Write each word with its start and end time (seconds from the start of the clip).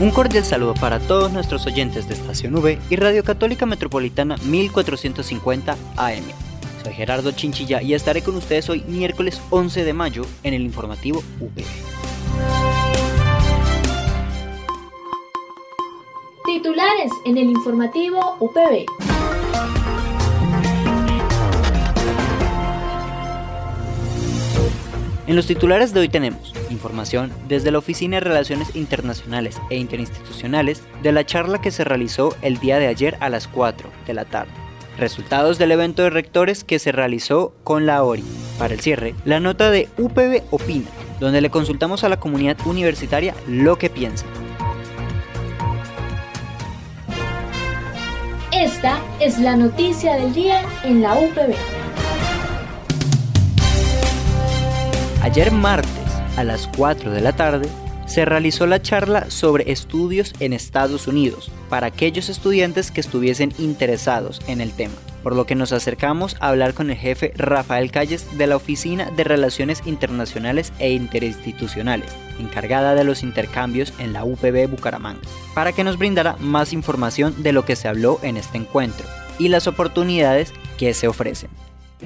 Un 0.00 0.10
cordial 0.10 0.44
saludo 0.44 0.74
para 0.74 0.98
todos 0.98 1.32
nuestros 1.32 1.66
oyentes 1.66 2.08
de 2.08 2.14
Estación 2.14 2.56
V 2.56 2.80
y 2.90 2.96
Radio 2.96 3.22
Católica 3.22 3.64
Metropolitana 3.64 4.36
1450 4.44 5.76
AM. 5.96 6.24
Soy 6.82 6.92
Gerardo 6.92 7.30
Chinchilla 7.30 7.80
y 7.80 7.94
estaré 7.94 8.22
con 8.22 8.34
ustedes 8.34 8.68
hoy 8.68 8.82
miércoles 8.88 9.40
11 9.50 9.84
de 9.84 9.92
mayo 9.92 10.26
en 10.42 10.54
el 10.54 10.62
informativo 10.62 11.22
UPB. 11.40 11.62
Titulares 16.44 17.12
en 17.24 17.38
el 17.38 17.50
informativo 17.50 18.36
UPB. 18.40 19.13
En 25.26 25.36
los 25.36 25.46
titulares 25.46 25.94
de 25.94 26.00
hoy 26.00 26.08
tenemos 26.10 26.52
información 26.68 27.32
desde 27.48 27.70
la 27.70 27.78
Oficina 27.78 28.16
de 28.16 28.20
Relaciones 28.20 28.76
Internacionales 28.76 29.58
e 29.70 29.76
Interinstitucionales 29.76 30.82
de 31.02 31.12
la 31.12 31.24
charla 31.24 31.62
que 31.62 31.70
se 31.70 31.82
realizó 31.82 32.36
el 32.42 32.58
día 32.58 32.78
de 32.78 32.88
ayer 32.88 33.16
a 33.20 33.30
las 33.30 33.48
4 33.48 33.88
de 34.06 34.12
la 34.12 34.26
tarde. 34.26 34.52
Resultados 34.98 35.56
del 35.56 35.72
evento 35.72 36.02
de 36.02 36.10
rectores 36.10 36.62
que 36.62 36.78
se 36.78 36.92
realizó 36.92 37.54
con 37.64 37.86
la 37.86 38.04
ORI. 38.04 38.22
Para 38.58 38.74
el 38.74 38.80
cierre, 38.80 39.14
la 39.24 39.40
nota 39.40 39.70
de 39.70 39.88
UPB 39.96 40.42
Opina, 40.50 40.90
donde 41.20 41.40
le 41.40 41.48
consultamos 41.48 42.04
a 42.04 42.10
la 42.10 42.20
comunidad 42.20 42.58
universitaria 42.66 43.34
lo 43.48 43.78
que 43.78 43.88
piensa. 43.88 44.26
Esta 48.52 48.98
es 49.20 49.38
la 49.38 49.56
noticia 49.56 50.16
del 50.16 50.34
día 50.34 50.62
en 50.84 51.00
la 51.00 51.14
UPB. 51.14 51.83
Ayer 55.24 55.50
martes, 55.50 55.90
a 56.36 56.44
las 56.44 56.68
4 56.76 57.10
de 57.10 57.22
la 57.22 57.34
tarde, 57.34 57.66
se 58.04 58.26
realizó 58.26 58.66
la 58.66 58.82
charla 58.82 59.30
sobre 59.30 59.72
estudios 59.72 60.34
en 60.38 60.52
Estados 60.52 61.08
Unidos 61.08 61.50
para 61.70 61.86
aquellos 61.86 62.28
estudiantes 62.28 62.90
que 62.90 63.00
estuviesen 63.00 63.54
interesados 63.56 64.42
en 64.48 64.60
el 64.60 64.72
tema, 64.72 64.92
por 65.22 65.34
lo 65.34 65.46
que 65.46 65.54
nos 65.54 65.72
acercamos 65.72 66.36
a 66.40 66.50
hablar 66.50 66.74
con 66.74 66.90
el 66.90 66.98
jefe 66.98 67.32
Rafael 67.36 67.90
Calles 67.90 68.36
de 68.36 68.46
la 68.46 68.56
Oficina 68.56 69.10
de 69.16 69.24
Relaciones 69.24 69.80
Internacionales 69.86 70.74
e 70.78 70.92
Interinstitucionales, 70.92 72.12
encargada 72.38 72.94
de 72.94 73.04
los 73.04 73.22
intercambios 73.22 73.94
en 73.98 74.12
la 74.12 74.26
UPB 74.26 74.68
Bucaramanga, 74.68 75.22
para 75.54 75.72
que 75.72 75.84
nos 75.84 75.96
brindara 75.96 76.36
más 76.38 76.74
información 76.74 77.42
de 77.42 77.54
lo 77.54 77.64
que 77.64 77.76
se 77.76 77.88
habló 77.88 78.20
en 78.22 78.36
este 78.36 78.58
encuentro 78.58 79.06
y 79.38 79.48
las 79.48 79.68
oportunidades 79.68 80.52
que 80.76 80.92
se 80.92 81.08
ofrecen. 81.08 81.48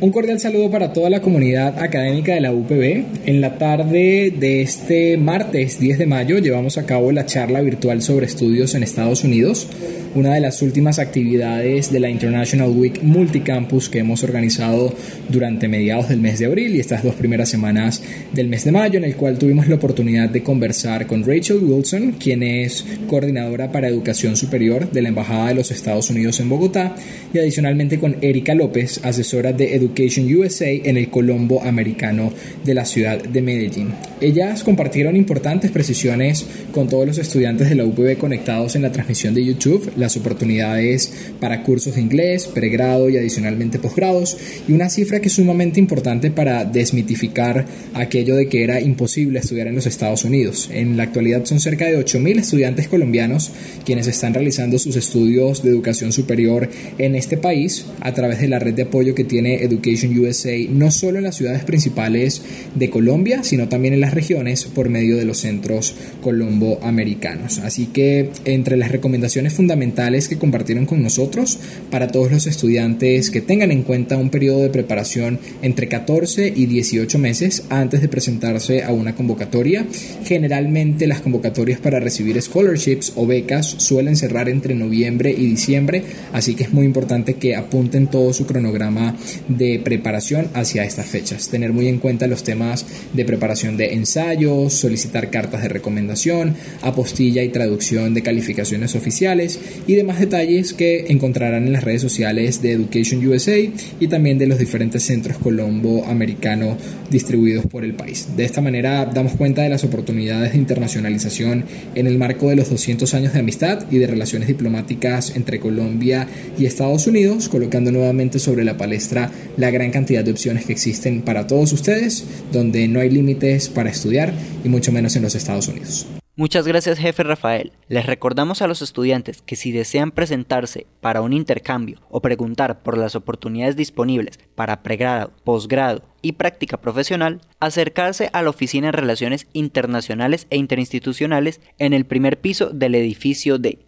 Un 0.01 0.13
cordial 0.13 0.39
saludo 0.39 0.71
para 0.71 0.93
toda 0.93 1.11
la 1.11 1.21
comunidad 1.21 1.77
académica 1.81 2.33
de 2.33 2.41
la 2.41 2.53
UPB. 2.53 3.05
En 3.27 3.41
la 3.41 3.59
tarde 3.59 4.33
de 4.39 4.63
este 4.63 5.17
martes 5.17 5.81
10 5.81 5.99
de 5.99 6.07
mayo 6.07 6.39
llevamos 6.39 6.79
a 6.79 6.87
cabo 6.87 7.11
la 7.11 7.27
charla 7.27 7.61
virtual 7.63 8.01
sobre 8.01 8.27
estudios 8.27 8.77
en 8.77 8.85
Estados 8.85 9.25
Unidos, 9.25 9.67
una 10.15 10.35
de 10.35 10.41
las 10.41 10.63
últimas 10.63 11.01
actividades 11.01 11.91
de 11.91 11.99
la 11.99 12.11
International 12.11 12.71
Week 12.71 13.03
Multicampus 13.03 13.89
que 13.89 13.99
hemos 13.99 14.23
organizado 14.23 14.95
durante 15.29 15.67
mediados 15.67 16.09
del 16.09 16.21
mes 16.21 16.39
de 16.39 16.47
abril 16.47 16.77
y 16.77 16.81
estas 16.81 17.03
dos 17.03 17.17
primeras 17.17 17.49
semanas 17.49 18.01
del 18.33 18.47
mes 18.47 18.65
de 18.65 18.71
mayo, 18.71 18.99
en 18.99 19.05
el 19.05 19.17
cual 19.17 19.37
tuvimos 19.37 19.67
la 19.67 19.75
oportunidad 19.75 20.29
de 20.29 20.45
conversar 20.45 21.09
con 21.09 21.25
Rachel 21.25 21.59
Wilson, 21.59 22.13
quien 22.13 22.45
es 22.45 22.87
coordinadora 23.09 23.73
para 23.73 23.89
educación 23.89 24.37
superior 24.37 24.93
de 24.93 25.03
la 25.03 25.09
Embajada 25.09 25.49
de 25.49 25.55
los 25.57 25.73
Estados 25.73 26.09
Unidos 26.09 26.39
en 26.39 26.49
Bogotá, 26.49 26.95
y 27.35 27.39
adicionalmente 27.39 27.99
con 27.99 28.17
Erika 28.21 28.55
López, 28.55 29.01
asesora 29.03 29.53
de 29.53 29.75
educación 29.75 29.88
Education 29.89 30.27
USA 30.37 30.71
en 30.71 30.97
el 30.97 31.11
Colombo 31.11 31.63
Americano 31.63 32.33
de 32.65 32.75
la 32.75 32.85
ciudad 32.85 33.23
de 33.23 33.43
Medellín. 33.43 33.93
Ellas 34.21 34.65
compartieron 34.65 35.17
importantes 35.17 35.71
precisiones 35.71 36.47
con 36.73 36.89
todos 36.89 37.07
los 37.07 37.19
estudiantes 37.19 37.69
de 37.69 37.77
la 37.77 37.85
UPB 37.85 38.19
conectados 38.19 38.75
en 38.75 38.83
la 38.83 38.93
transmisión 38.93 39.35
de 39.35 39.45
YouTube, 39.45 39.93
las 39.97 40.17
oportunidades 40.17 41.13
para 41.41 41.63
cursos 41.63 41.95
de 41.95 42.01
inglés, 42.01 42.47
pregrado 42.47 43.09
y 43.09 43.17
adicionalmente 43.17 43.79
posgrados, 43.79 44.37
y 44.67 44.73
una 44.73 44.91
cifra 44.91 45.21
que 45.21 45.29
es 45.29 45.35
sumamente 45.35 45.79
importante 45.79 46.31
para 46.31 46.65
desmitificar 46.65 47.65
aquello 47.95 48.35
de 48.35 48.49
que 48.49 48.65
era 48.65 48.81
imposible 48.81 49.39
estudiar 49.39 49.69
en 49.69 49.77
los 49.77 49.87
Estados 49.87 50.25
Unidos. 50.25 50.69
En 50.73 50.97
la 50.97 51.05
actualidad 51.05 51.45
son 51.45 51.61
cerca 51.61 51.87
de 51.87 51.99
8.000 51.99 52.41
estudiantes 52.41 52.89
colombianos 52.89 53.53
quienes 53.85 54.07
están 54.07 54.35
realizando 54.35 54.79
sus 54.79 54.97
estudios 54.97 55.63
de 55.63 55.71
educación 55.71 56.13
superior 56.13 56.69
en 56.99 57.15
este 57.15 57.37
país 57.37 57.87
a 58.01 58.13
través 58.13 58.41
de 58.41 58.49
la 58.49 58.59
red 58.59 58.75
de 58.75 58.83
apoyo 58.83 59.15
que 59.15 59.25
tiene 59.25 59.63
Education 59.69 60.19
USA 60.19 60.57
no 60.71 60.91
solo 60.91 61.19
en 61.19 61.25
las 61.25 61.37
ciudades 61.37 61.65
principales 61.65 62.43
de 62.75 62.91
Colombia, 62.91 63.45
sino 63.45 63.69
también 63.69 63.95
en 63.95 64.01
las 64.01 64.15
regiones 64.15 64.65
por 64.65 64.89
medio 64.89 65.17
de 65.17 65.25
los 65.25 65.39
centros 65.39 65.95
colombo-americanos. 66.23 67.59
Así 67.59 67.87
que 67.87 68.31
entre 68.45 68.77
las 68.77 68.91
recomendaciones 68.91 69.53
fundamentales 69.53 70.29
que 70.29 70.39
compartieron 70.39 70.87
con 70.87 71.03
nosotros 71.03 71.59
para 71.91 72.09
todos 72.09 72.31
los 72.31 72.47
estudiantes 72.47 73.31
que 73.31 73.41
tengan 73.41 73.71
en 73.71 73.83
cuenta 73.83 74.17
un 74.17 74.31
periodo 74.31 74.63
de 74.63 74.71
preparación 74.71 75.39
entre 75.63 75.89
14 75.89 76.53
y 76.55 76.67
18 76.67 77.19
meses 77.19 77.65
antes 77.71 78.01
de 78.01 78.09
presentarse 78.09 78.83
a 78.83 78.93
una 78.93 79.15
convocatoria, 79.15 79.87
generalmente 80.25 81.07
las 81.07 81.21
convocatorias 81.21 81.81
para 81.81 82.01
recibir 82.01 82.41
scholarships 82.41 83.13
o 83.17 83.27
becas 83.27 83.67
suelen 83.79 84.17
cerrar 84.17 84.49
entre 84.49 84.75
noviembre 84.75 85.31
y 85.31 85.47
diciembre, 85.47 86.03
así 86.33 86.55
que 86.55 86.65
es 86.65 86.73
muy 86.73 86.87
importante 86.87 87.35
que 87.35 87.57
apunten 87.57 88.07
todo 88.07 88.33
su 88.33 88.47
cronograma 88.47 89.17
de 89.59 89.81
preparación 89.85 90.49
hacia 90.55 90.85
estas 90.85 91.07
fechas. 91.07 91.49
Tener 91.49 91.73
muy 91.73 91.89
en 91.89 91.99
cuenta 91.99 92.27
los 92.27 92.45
temas 92.45 92.87
de 93.13 93.25
preparación 93.25 93.77
de 93.77 93.95
ensayos, 93.95 94.73
solicitar 94.73 95.31
cartas 95.31 95.63
de 95.63 95.69
recomendación, 95.69 96.55
apostilla 96.83 97.43
y 97.43 97.51
traducción 97.51 98.15
de 98.15 98.23
calificaciones 98.23 98.95
oficiales 98.95 99.61
y 99.87 99.95
demás 99.95 100.21
detalles 100.21 100.73
que 100.73 101.07
encontrarán 101.09 101.67
en 101.67 101.73
las 101.73 101.85
redes 101.85 102.03
sociales 102.03 102.63
de 102.63 102.73
Education 102.73 103.27
USA 103.27 103.59
y 103.59 104.09
también 104.09 104.39
de 104.39 104.47
los 104.47 104.59
diferentes 104.59 105.03
centros 105.03 105.39
colombo 105.39 106.05
americano 106.07 106.77
distribuidos 107.11 107.67
por 107.67 107.85
el 107.85 107.95
país. 107.95 108.29
De 108.37 108.45
esta 108.45 108.61
manera 108.61 109.05
damos 109.07 109.33
cuenta 109.33 109.63
de 109.63 109.69
las 109.69 109.85
oportunidades 109.85 110.53
de 110.53 110.59
internacionalización 110.59 111.65
en 111.95 112.07
el 112.07 112.19
marco 112.19 112.49
de 112.49 112.57
los 112.57 112.71
200 112.71 113.13
años 113.15 113.33
de 113.33 113.41
amistad 113.41 113.87
y 113.91 113.99
de 113.99 114.07
relaciones 114.07 114.49
diplomáticas 114.49 115.35
entre 115.37 115.61
Colombia 115.61 116.27
y 116.59 116.67
Estados 116.67 117.07
Unidos, 117.07 117.49
colocando 117.49 117.91
nuevamente 117.91 118.39
sobre 118.39 118.65
la 118.65 118.77
palestra 118.77 119.31
la 119.59 119.71
gran 119.71 119.91
cantidad 119.91 120.25
de 120.25 120.31
opciones 120.31 120.65
que 120.65 120.73
existen 120.73 121.21
para 121.21 121.47
todos 121.47 121.73
ustedes, 121.73 122.25
donde 122.53 122.89
no 122.89 123.01
hay 123.01 123.11
límites 123.11 123.69
para 123.69 123.91
estudiar 123.91 124.33
y 124.65 124.69
mucho 124.69 124.93
menos 124.93 125.15
en 125.17 125.23
los 125.23 125.35
Estados 125.35 125.69
Unidos. 125.69 126.07
Muchas 126.39 126.69
gracias 126.69 127.01
jefe 127.01 127.25
Rafael. 127.25 127.73
Les 127.89 128.07
recordamos 128.07 128.63
a 128.63 128.69
los 128.69 128.81
estudiantes 128.81 129.43
que 129.43 129.57
si 129.57 129.73
desean 129.73 130.13
presentarse 130.13 130.87
para 131.01 131.21
un 131.21 131.33
intercambio 131.33 131.99
o 132.11 132.23
preguntar 132.23 132.81
por 132.85 132.97
las 132.97 133.17
oportunidades 133.17 133.75
disponibles 133.75 134.39
para 134.55 134.85
pregrado, 134.85 135.33
posgrado 135.43 136.05
y 136.23 136.33
práctica 136.33 136.81
profesional, 136.81 137.41
acercarse 137.59 138.31
a 138.33 138.43
la 138.43 138.51
Oficina 138.51 138.87
de 138.87 138.93
Relaciones 138.93 139.49
Internacionales 139.53 140.47
e 140.51 140.59
Interinstitucionales 140.59 141.61
en 141.81 141.93
el 141.93 142.07
primer 142.07 142.41
piso 142.41 142.71
del 142.71 142.95
edificio 142.95 143.59
D. 143.59 143.81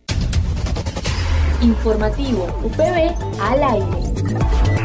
Informativo 1.62 2.46
UPB 2.64 3.14
al 3.40 3.62
aire. 3.62 4.79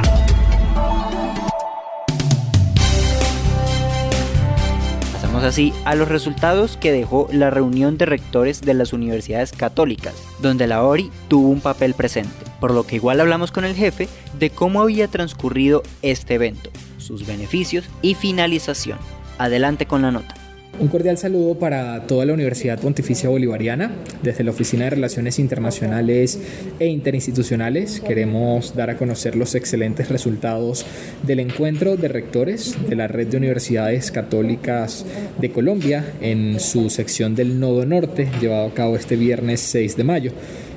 Así 5.45 5.73
a 5.85 5.95
los 5.95 6.07
resultados 6.07 6.77
que 6.77 6.91
dejó 6.91 7.27
la 7.31 7.49
reunión 7.49 7.97
de 7.97 8.05
rectores 8.05 8.61
de 8.61 8.73
las 8.73 8.93
universidades 8.93 9.51
católicas, 9.51 10.15
donde 10.41 10.67
la 10.67 10.83
ORI 10.83 11.11
tuvo 11.27 11.49
un 11.49 11.61
papel 11.61 11.93
presente, 11.93 12.45
por 12.59 12.71
lo 12.71 12.85
que 12.85 12.95
igual 12.95 13.19
hablamos 13.21 13.51
con 13.51 13.65
el 13.65 13.75
jefe 13.75 14.09
de 14.39 14.49
cómo 14.49 14.81
había 14.81 15.07
transcurrido 15.07 15.83
este 16.01 16.35
evento, 16.35 16.69
sus 16.97 17.25
beneficios 17.25 17.85
y 18.01 18.15
finalización. 18.15 18.97
Adelante 19.37 19.85
con 19.85 20.01
la 20.01 20.11
nota. 20.11 20.44
Un 20.77 20.89
cordial 20.89 21.17
saludo 21.17 21.55
para 21.55 22.05
toda 22.05 22.25
la 22.25 22.33
Universidad 22.33 22.77
Pontificia 22.77 23.29
Bolivariana. 23.29 23.91
Desde 24.21 24.43
la 24.43 24.51
Oficina 24.51 24.83
de 24.83 24.89
Relaciones 24.89 25.39
Internacionales 25.39 26.37
e 26.79 26.87
Interinstitucionales 26.87 28.01
queremos 28.01 28.75
dar 28.75 28.89
a 28.89 28.97
conocer 28.97 29.37
los 29.37 29.55
excelentes 29.55 30.09
resultados 30.09 30.85
del 31.23 31.39
encuentro 31.39 31.95
de 31.95 32.09
rectores 32.09 32.75
de 32.89 32.95
la 32.97 33.07
Red 33.07 33.27
de 33.27 33.37
Universidades 33.37 34.11
Católicas 34.11 35.05
de 35.39 35.49
Colombia 35.49 36.13
en 36.19 36.59
su 36.59 36.89
sección 36.89 37.35
del 37.35 37.57
Nodo 37.57 37.85
Norte, 37.85 38.27
llevado 38.41 38.67
a 38.67 38.73
cabo 38.73 38.97
este 38.97 39.15
viernes 39.15 39.61
6 39.61 39.95
de 39.95 40.03
mayo 40.03 40.31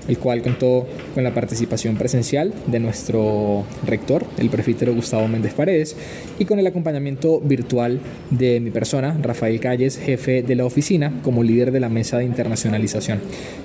el 0.08 0.19
cual 0.19 0.43
contó 0.43 0.87
con 1.14 1.22
la 1.22 1.34
participación 1.34 1.96
presencial 1.96 2.52
de 2.66 2.81
nuestro 2.81 3.64
rector, 3.87 4.25
el 4.38 4.49
prefítero 4.50 4.94
Gustavo 4.94 5.28
Méndez 5.28 5.55
Paredes, 5.55 5.96
y 6.38 6.44
con 6.44 6.58
el 6.58 6.66
acompañamiento 6.66 7.40
virtual 7.40 8.00
de 8.31 8.60
mi 8.60 8.70
persona, 8.70 9.16
Rafael 9.22 9.60
Calles, 9.60 9.99
jefe 9.99 10.43
de 10.43 10.56
la 10.56 10.64
oficina, 10.64 11.12
como 11.22 11.43
líder 11.43 11.72
de 11.72 11.81
la 11.81 11.88
mesa 11.88 12.19
de 12.19 12.25
internacionalización. 12.25 13.20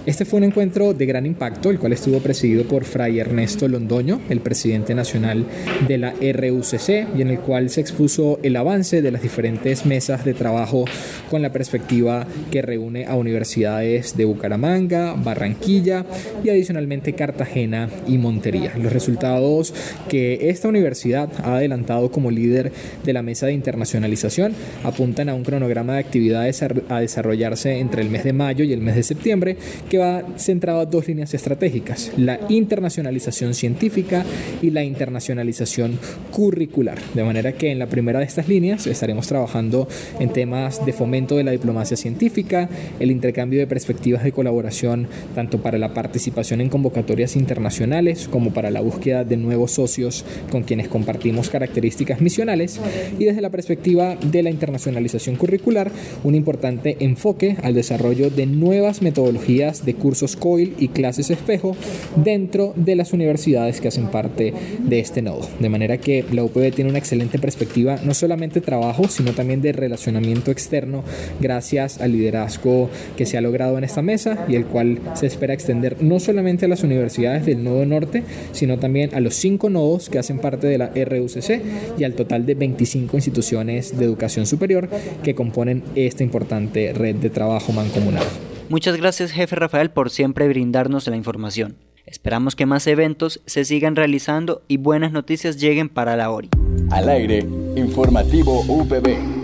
Este 0.06 0.26
fue 0.26 0.38
un 0.38 0.46
encuentro 0.46 0.94
de 0.94 1.06
gran 1.06 1.26
impacto, 1.26 1.70
el 1.70 1.80
cual 1.80 1.94
estuvo 1.94 2.20
presidido 2.20 2.66
por 2.66 2.84
Fray 2.84 3.20
Ernesto 3.20 3.68
Londoño, 3.68 4.22
el 4.30 4.42
presidente 4.42 4.94
nacional 4.94 5.46
de 5.88 5.98
la 5.98 6.12
RUCC, 6.12 7.08
y 7.18 7.22
en 7.22 7.30
el 7.30 7.40
cual 7.40 7.70
se 7.70 7.82
expuso 7.82 8.40
el 8.44 8.56
avance 8.56 9.02
de 9.02 9.12
las 9.12 9.22
diferentes 9.22 9.86
mesas 9.86 10.26
de 10.26 10.34
trabajo 10.34 10.86
con 11.30 11.42
la 11.42 11.52
perspectiva 11.52 12.28
que 12.52 12.62
reúne 12.62 13.06
a 13.06 13.16
universidades 13.16 14.18
de 14.18 14.26
Bucaramanga, 14.26 15.14
Barranquilla, 15.14 16.06
y 16.44 16.50
adicionalmente 16.50 17.14
Cartagena 17.14 17.90
y 18.08 18.18
Montería. 18.18 18.74
Los 18.78 18.94
resultados 18.94 19.74
que 20.10 20.50
esta 20.50 20.68
universidad 20.68 21.30
ha 21.44 21.56
adelantado 21.56 22.12
como 22.12 22.32
líder 22.32 22.72
de 23.04 23.14
la 23.14 23.22
mesa 23.22 23.48
de 23.48 23.54
internacionalización 23.54 24.54
apuntan 24.84 25.30
a 25.30 25.36
un 25.36 25.44
cronograma 25.44 25.94
de 25.94 26.00
actividades 26.00 26.64
a 26.64 27.00
desarrollarse 27.00 27.80
entre 27.80 28.02
el 28.02 28.10
mes 28.10 28.24
de 28.24 28.34
mayo 28.34 28.64
y 28.64 28.74
el 28.74 28.82
mes 28.82 28.96
de 28.96 29.04
septiembre 29.04 29.58
que 29.90 29.98
va 29.98 30.24
centrado 30.38 30.80
a 30.80 30.86
dos 30.86 31.08
líneas 31.08 31.34
estratégicas, 31.34 32.12
la 32.18 32.40
internacionalización 32.50 33.54
científica 33.54 34.26
y 34.62 34.70
la 34.70 34.84
internacionalización 34.84 36.00
curricular. 36.32 37.00
De 37.14 37.24
manera 37.24 37.54
que 37.54 37.72
en 37.72 37.80
la 37.80 37.88
primera 37.88 38.20
de 38.20 38.26
estas 38.26 38.48
líneas 38.48 38.88
estaremos 38.88 39.28
trabajando 39.28 39.88
en 40.20 40.32
temas 40.32 40.86
de 40.86 40.94
fomento 40.94 41.38
de 41.38 41.44
la 41.44 41.52
diplomacia 41.52 41.98
científica, 41.98 42.70
el 43.00 43.12
intercambio 43.12 43.60
de 43.60 43.68
perspectivas 43.68 44.24
de 44.24 44.32
colaboración 44.32 45.08
tanto 45.36 45.62
para 45.62 45.78
la 45.78 45.94
participación 45.94 46.23
participación 46.24 46.62
en 46.62 46.70
convocatorias 46.70 47.36
internacionales 47.36 48.30
como 48.32 48.54
para 48.54 48.72
la 48.72 48.80
búsqueda 48.80 49.26
de 49.26 49.36
nuevos 49.36 49.72
socios 49.72 50.24
con 50.50 50.64
quienes 50.64 50.88
compartimos 50.88 51.50
características 51.50 52.22
misionales 52.22 52.80
y 53.20 53.26
desde 53.26 53.42
la 53.42 53.50
perspectiva 53.50 54.16
de 54.16 54.42
la 54.42 54.50
internacionalización 54.50 55.36
curricular 55.36 55.92
un 56.24 56.36
importante 56.36 56.96
enfoque 57.02 57.58
al 57.62 57.74
desarrollo 57.74 58.30
de 58.30 58.46
nuevas 58.46 59.02
metodologías 59.02 59.86
de 59.86 59.96
cursos 59.96 60.38
COIL 60.38 60.76
y 60.80 60.88
clases 60.90 61.30
espejo 61.30 61.76
dentro 62.16 62.72
de 62.78 62.96
las 62.96 63.12
universidades 63.12 63.82
que 63.82 63.90
hacen 63.90 64.08
parte 64.08 64.54
de 64.80 65.00
este 65.00 65.22
nodo. 65.22 65.50
De 65.60 65.68
manera 65.68 65.98
que 65.98 66.24
la 66.32 66.46
UPB 66.46 66.72
tiene 66.74 66.90
una 66.90 67.00
excelente 67.00 67.38
perspectiva 67.38 67.98
no 68.02 68.14
solamente 68.14 68.62
de 68.62 68.66
trabajo, 68.66 69.10
sino 69.10 69.34
también 69.34 69.62
de 69.62 69.74
relacionamiento 69.74 70.52
externo 70.52 71.04
gracias 71.42 72.00
al 72.00 72.14
liderazgo 72.14 72.90
que 73.18 73.26
se 73.26 73.38
ha 73.38 73.42
logrado 73.42 73.78
en 73.78 73.84
esta 73.84 74.02
mesa 74.02 74.46
y 74.48 74.56
el 74.56 74.66
cual 74.66 75.00
se 75.16 75.26
espera 75.26 75.54
extender 75.54 75.98
no 76.02 76.13
solamente 76.20 76.66
a 76.66 76.68
las 76.68 76.84
universidades 76.84 77.46
del 77.46 77.64
Nodo 77.64 77.86
Norte, 77.86 78.24
sino 78.52 78.80
también 78.80 79.14
a 79.14 79.20
los 79.20 79.36
cinco 79.36 79.70
nodos 79.70 80.10
que 80.10 80.20
hacen 80.20 80.40
parte 80.40 80.68
de 80.68 80.78
la 80.78 80.88
RUCC 80.88 81.62
y 81.98 82.04
al 82.04 82.14
total 82.14 82.46
de 82.46 82.56
25 82.56 83.18
instituciones 83.18 83.98
de 83.98 84.06
educación 84.06 84.46
superior 84.46 84.90
que 85.24 85.36
componen 85.36 85.84
esta 85.96 86.24
importante 86.24 86.94
red 86.94 87.16
de 87.16 87.30
trabajo 87.30 87.72
mancomunado. 87.72 88.28
Muchas 88.70 88.98
gracias, 88.98 89.32
jefe 89.32 89.56
Rafael, 89.56 89.92
por 89.92 90.10
siempre 90.10 90.48
brindarnos 90.48 91.08
la 91.08 91.16
información. 91.16 91.76
Esperamos 92.06 92.56
que 92.56 92.66
más 92.66 92.86
eventos 92.88 93.42
se 93.46 93.66
sigan 93.66 93.96
realizando 93.96 94.64
y 94.68 94.78
buenas 94.78 95.12
noticias 95.12 95.58
lleguen 95.58 95.90
para 95.90 96.16
la 96.16 96.32
ORI. 96.32 96.50
Al 96.92 97.10
aire, 97.10 97.46
informativo 97.76 98.62
UPB. 98.68 99.44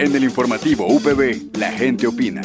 En 0.00 0.14
el 0.14 0.22
informativo 0.22 0.86
UPB, 0.86 1.56
la 1.58 1.72
gente 1.72 2.06
opina. 2.06 2.42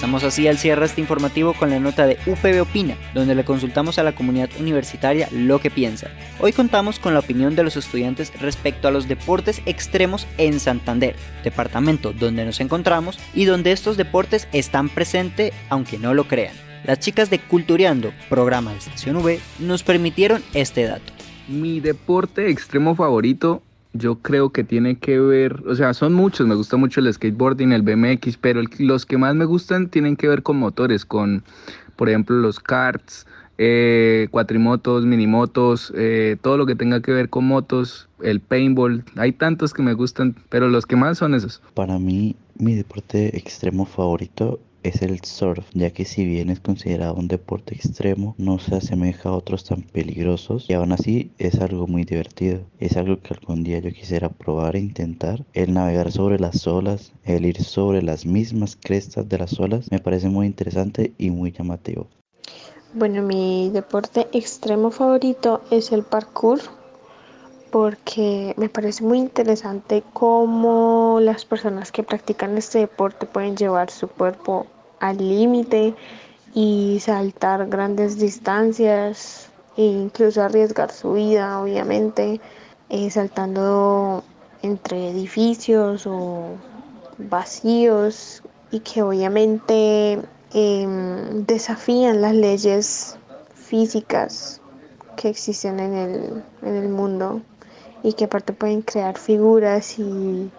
Pasamos 0.00 0.24
así 0.24 0.48
al 0.48 0.56
cierre 0.56 0.86
este 0.86 1.02
informativo 1.02 1.52
con 1.52 1.68
la 1.68 1.78
nota 1.78 2.06
de 2.06 2.16
UPB 2.24 2.62
Opina, 2.62 2.96
donde 3.12 3.34
le 3.34 3.44
consultamos 3.44 3.98
a 3.98 4.02
la 4.02 4.14
comunidad 4.14 4.48
universitaria 4.58 5.28
lo 5.30 5.58
que 5.58 5.70
piensa. 5.70 6.08
Hoy 6.38 6.54
contamos 6.54 6.98
con 6.98 7.12
la 7.12 7.20
opinión 7.20 7.54
de 7.54 7.64
los 7.64 7.76
estudiantes 7.76 8.32
respecto 8.40 8.88
a 8.88 8.92
los 8.92 9.08
deportes 9.08 9.60
extremos 9.66 10.26
en 10.38 10.58
Santander, 10.58 11.16
departamento 11.44 12.14
donde 12.14 12.46
nos 12.46 12.60
encontramos 12.60 13.18
y 13.34 13.44
donde 13.44 13.72
estos 13.72 13.98
deportes 13.98 14.48
están 14.54 14.88
presentes 14.88 15.52
aunque 15.68 15.98
no 15.98 16.14
lo 16.14 16.26
crean. 16.26 16.54
Las 16.84 17.00
chicas 17.00 17.28
de 17.28 17.38
Cultureando, 17.38 18.14
programa 18.30 18.70
de 18.72 18.78
Estación 18.78 19.16
V, 19.16 19.38
nos 19.58 19.82
permitieron 19.82 20.42
este 20.54 20.84
dato. 20.84 21.12
Mi 21.46 21.78
deporte 21.78 22.48
extremo 22.48 22.94
favorito 22.94 23.62
yo 23.92 24.16
creo 24.16 24.50
que 24.50 24.64
tiene 24.64 24.96
que 24.96 25.18
ver, 25.18 25.62
o 25.66 25.74
sea, 25.74 25.94
son 25.94 26.12
muchos, 26.12 26.46
me 26.46 26.54
gusta 26.54 26.76
mucho 26.76 27.00
el 27.00 27.12
skateboarding, 27.12 27.72
el 27.72 27.82
BMX, 27.82 28.36
pero 28.36 28.62
los 28.78 29.06
que 29.06 29.18
más 29.18 29.34
me 29.34 29.44
gustan 29.44 29.88
tienen 29.88 30.16
que 30.16 30.28
ver 30.28 30.42
con 30.42 30.58
motores, 30.58 31.04
con, 31.04 31.42
por 31.96 32.08
ejemplo, 32.08 32.36
los 32.36 32.60
karts, 32.60 33.26
eh, 33.58 34.28
cuatrimotos, 34.30 35.04
minimotos, 35.04 35.92
eh, 35.96 36.36
todo 36.40 36.56
lo 36.56 36.66
que 36.66 36.76
tenga 36.76 37.02
que 37.02 37.12
ver 37.12 37.28
con 37.28 37.46
motos, 37.46 38.08
el 38.22 38.40
paintball, 38.40 39.04
hay 39.16 39.32
tantos 39.32 39.74
que 39.74 39.82
me 39.82 39.92
gustan, 39.94 40.36
pero 40.48 40.68
los 40.68 40.86
que 40.86 40.96
más 40.96 41.18
son 41.18 41.34
esos. 41.34 41.60
Para 41.74 41.98
mí, 41.98 42.36
mi 42.56 42.74
deporte 42.74 43.36
extremo 43.36 43.84
favorito 43.86 44.60
es 44.82 45.02
el 45.02 45.20
surf, 45.24 45.66
ya 45.74 45.90
que 45.90 46.04
si 46.04 46.24
bien 46.24 46.50
es 46.50 46.60
considerado 46.60 47.14
un 47.14 47.28
deporte 47.28 47.74
extremo, 47.74 48.34
no 48.38 48.58
se 48.58 48.76
asemeja 48.76 49.28
a 49.28 49.32
otros 49.32 49.64
tan 49.64 49.82
peligrosos 49.82 50.66
y 50.68 50.74
aún 50.74 50.92
así 50.92 51.30
es 51.38 51.60
algo 51.60 51.86
muy 51.86 52.04
divertido. 52.04 52.60
Es 52.78 52.96
algo 52.96 53.20
que 53.20 53.34
algún 53.34 53.64
día 53.64 53.78
yo 53.78 53.92
quisiera 53.92 54.28
probar 54.28 54.76
e 54.76 54.80
intentar. 54.80 55.44
El 55.52 55.74
navegar 55.74 56.12
sobre 56.12 56.38
las 56.38 56.66
olas, 56.66 57.12
el 57.24 57.44
ir 57.46 57.62
sobre 57.62 58.02
las 58.02 58.26
mismas 58.26 58.76
crestas 58.76 59.28
de 59.28 59.38
las 59.38 59.58
olas, 59.60 59.90
me 59.90 59.98
parece 59.98 60.28
muy 60.28 60.46
interesante 60.46 61.12
y 61.18 61.30
muy 61.30 61.52
llamativo. 61.52 62.08
Bueno, 62.92 63.22
mi 63.22 63.70
deporte 63.70 64.26
extremo 64.32 64.90
favorito 64.90 65.62
es 65.70 65.92
el 65.92 66.02
parkour 66.02 66.79
porque 67.70 68.54
me 68.56 68.68
parece 68.68 69.04
muy 69.04 69.18
interesante 69.18 70.02
cómo 70.12 71.18
las 71.20 71.44
personas 71.44 71.92
que 71.92 72.02
practican 72.02 72.58
este 72.58 72.80
deporte 72.80 73.26
pueden 73.26 73.56
llevar 73.56 73.90
su 73.90 74.08
cuerpo 74.08 74.66
al 74.98 75.18
límite 75.18 75.94
y 76.54 76.98
saltar 77.00 77.68
grandes 77.68 78.18
distancias 78.18 79.48
e 79.76 79.84
incluso 79.84 80.42
arriesgar 80.42 80.90
su 80.90 81.12
vida, 81.12 81.60
obviamente, 81.60 82.40
eh, 82.88 83.10
saltando 83.10 84.24
entre 84.62 85.10
edificios 85.10 86.06
o 86.06 86.56
vacíos 87.18 88.42
y 88.70 88.80
que 88.80 89.02
obviamente 89.02 90.20
em, 90.52 91.46
desafían 91.46 92.20
las 92.20 92.34
leyes 92.34 93.16
físicas 93.54 94.60
que 95.16 95.28
existen 95.28 95.78
en 95.78 95.94
el, 95.94 96.44
en 96.62 96.74
el 96.74 96.88
mundo 96.88 97.40
y 98.02 98.12
que 98.14 98.24
aparte 98.24 98.52
pueden 98.52 98.82
crear 98.82 99.18
figuras 99.18 99.98
y 99.98 100.50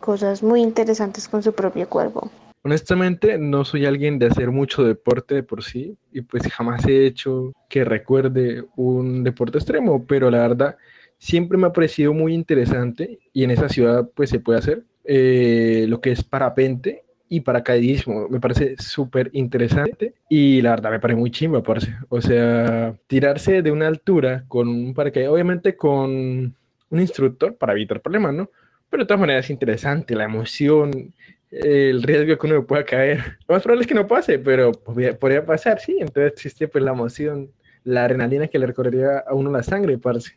cosas 0.00 0.42
muy 0.42 0.62
interesantes 0.62 1.28
con 1.28 1.42
su 1.42 1.52
propio 1.52 1.88
cuerpo. 1.88 2.30
Honestamente, 2.62 3.38
no 3.38 3.64
soy 3.64 3.86
alguien 3.86 4.18
de 4.18 4.26
hacer 4.26 4.50
mucho 4.50 4.82
deporte 4.84 5.34
de 5.36 5.42
por 5.42 5.62
sí 5.62 5.96
y 6.12 6.22
pues 6.22 6.42
jamás 6.52 6.86
he 6.86 7.06
hecho 7.06 7.52
que 7.68 7.84
recuerde 7.84 8.64
un 8.76 9.24
deporte 9.24 9.58
extremo, 9.58 10.04
pero 10.06 10.30
la 10.30 10.38
verdad 10.38 10.76
siempre 11.18 11.56
me 11.56 11.68
ha 11.68 11.72
parecido 11.72 12.12
muy 12.12 12.34
interesante 12.34 13.20
y 13.32 13.44
en 13.44 13.52
esa 13.52 13.68
ciudad 13.68 14.08
pues 14.14 14.30
se 14.30 14.40
puede 14.40 14.58
hacer 14.58 14.84
eh, 15.04 15.86
lo 15.88 16.00
que 16.00 16.12
es 16.12 16.22
parapente 16.22 17.04
y 17.28 17.40
paracaidismo. 17.40 18.28
Me 18.28 18.40
parece 18.40 18.76
súper 18.78 19.30
interesante 19.32 20.14
y 20.28 20.60
la 20.60 20.70
verdad 20.70 20.90
me 20.90 21.00
parece 21.00 21.20
muy 21.20 21.30
chimba, 21.30 21.62
parece. 21.62 21.94
O 22.08 22.20
sea, 22.20 22.94
tirarse 23.06 23.62
de 23.62 23.70
una 23.70 23.86
altura 23.86 24.44
con 24.48 24.68
un 24.68 24.94
paracaídas, 24.94 25.32
obviamente 25.32 25.76
con 25.76 26.54
un 26.90 27.00
instructor 27.00 27.56
para 27.56 27.72
evitar 27.72 28.00
problemas, 28.00 28.34
¿no? 28.34 28.50
Pero 28.90 29.02
de 29.02 29.06
todas 29.06 29.20
maneras 29.20 29.44
es 29.44 29.50
interesante, 29.50 30.14
la 30.14 30.24
emoción, 30.24 31.12
el 31.50 32.02
riesgo 32.02 32.38
que 32.38 32.46
uno 32.46 32.66
pueda 32.66 32.84
caer. 32.84 33.38
Lo 33.46 33.54
más 33.54 33.62
probable 33.62 33.82
es 33.82 33.88
que 33.88 33.94
no 33.94 34.06
pase, 34.06 34.38
pero 34.38 34.72
podría, 34.72 35.44
pasar, 35.44 35.80
sí. 35.80 35.96
Entonces 36.00 36.32
existe 36.32 36.68
pues 36.68 36.82
la 36.82 36.92
emoción, 36.92 37.50
la 37.84 38.04
adrenalina 38.04 38.48
que 38.48 38.58
le 38.58 38.66
recorrería 38.66 39.18
a 39.26 39.34
uno 39.34 39.50
la 39.50 39.62
sangre, 39.62 39.98
parce. 39.98 40.36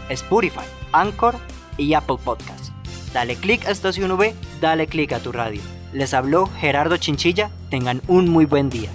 Spotify, 0.11 0.65
Anchor 0.91 1.35
y 1.77 1.93
Apple 1.93 2.17
Podcasts. 2.23 2.71
Dale 3.13 3.35
click 3.35 3.65
a 3.65 3.71
Estación 3.71 4.11
V, 4.11 4.33
dale 4.61 4.87
click 4.87 5.13
a 5.13 5.19
tu 5.19 5.31
radio. 5.31 5.61
Les 5.93 6.13
habló 6.13 6.47
Gerardo 6.59 6.97
Chinchilla. 6.97 7.51
Tengan 7.69 8.01
un 8.07 8.29
muy 8.29 8.45
buen 8.45 8.69
día. 8.69 8.89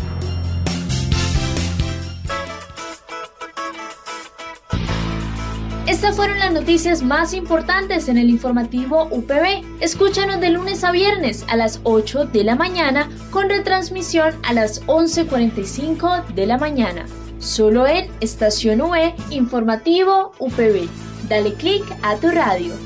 Estas 5.86 6.16
fueron 6.16 6.40
las 6.40 6.52
noticias 6.52 7.02
más 7.02 7.32
importantes 7.32 8.08
en 8.08 8.18
el 8.18 8.28
informativo 8.28 9.06
UPB. 9.10 9.64
Escúchanos 9.80 10.40
de 10.40 10.50
lunes 10.50 10.82
a 10.82 10.90
viernes 10.90 11.44
a 11.48 11.56
las 11.56 11.80
8 11.84 12.26
de 12.26 12.42
la 12.42 12.56
mañana 12.56 13.08
con 13.30 13.48
retransmisión 13.48 14.34
a 14.42 14.52
las 14.52 14.84
11.45 14.86 16.26
de 16.34 16.46
la 16.46 16.58
mañana. 16.58 17.06
Solo 17.38 17.86
en 17.86 18.10
Estación 18.20 18.80
UE 18.80 19.14
Informativo 19.30 20.32
UPB. 20.38 20.88
Dale 21.28 21.54
click 21.54 21.84
a 22.02 22.16
tu 22.16 22.30
radio. 22.30 22.85